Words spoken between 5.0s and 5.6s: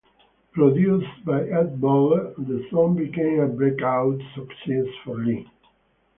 for Lee.